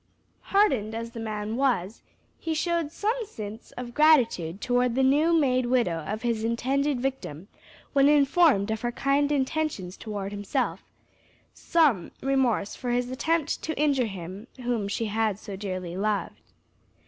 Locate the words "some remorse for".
11.53-12.89